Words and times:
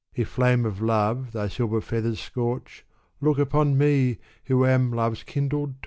"If 0.15 0.29
flame 0.29 0.65
of 0.65 0.81
Love 0.81 1.31
thy 1.33 1.47
silver 1.47 1.79
feathers 1.79 2.19
scorch, 2.19 2.83
Look 3.21 3.37
upon 3.37 3.77
me, 3.77 4.17
who 4.45 4.65
am 4.65 4.91
Love's 4.91 5.21
kindled 5.21 5.73
Torch 5.75 5.79